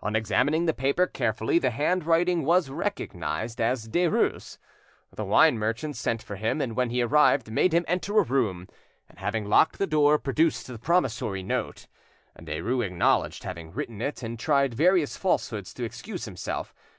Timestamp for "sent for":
5.96-6.36